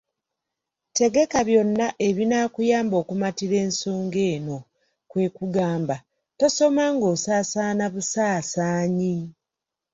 [0.97, 4.57] Tegeka byonna ebinaakuyamba okumatira ensonga eyo;
[5.09, 5.95] kwe kugamba,
[6.39, 9.15] tosoma ng’osaasaana busaasaanyi!